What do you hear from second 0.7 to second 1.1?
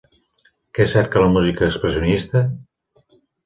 Què